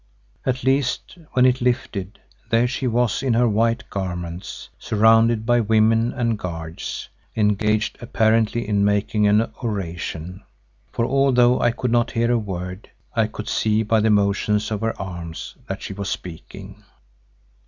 At 0.47 0.63
least, 0.63 1.19
when 1.33 1.45
it 1.45 1.61
lifted, 1.61 2.19
there 2.49 2.67
she 2.67 2.87
was 2.87 3.21
in 3.21 3.35
her 3.35 3.47
white 3.47 3.87
garments, 3.91 4.69
surrounded 4.79 5.45
by 5.45 5.59
women 5.59 6.11
and 6.13 6.39
guards, 6.39 7.07
engaged 7.35 7.99
apparently 8.01 8.67
in 8.67 8.83
making 8.83 9.27
an 9.27 9.51
oration, 9.63 10.41
for 10.91 11.05
although 11.05 11.59
I 11.59 11.69
could 11.69 11.91
not 11.91 12.09
hear 12.13 12.31
a 12.31 12.39
word, 12.39 12.89
I 13.15 13.27
could 13.27 13.47
see 13.47 13.83
by 13.83 13.99
the 13.99 14.09
motions 14.09 14.71
of 14.71 14.81
her 14.81 14.99
arms 14.99 15.55
that 15.67 15.83
she 15.83 15.93
was 15.93 16.09
speaking. 16.09 16.83